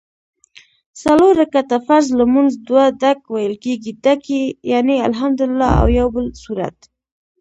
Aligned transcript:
څلور 1.03 1.33
رکعته 1.41 1.77
فرض 1.87 2.07
لمونځ 2.19 2.51
دوه 2.67 2.85
ډک 3.01 3.19
ویل 3.33 3.55
کېږي 3.65 3.91
ډک 4.03 4.21
یعني 4.71 4.95
الحمدوالله 5.09 5.69
او 5.81 5.87
یوبل 5.99 6.25
سورت 6.43 6.77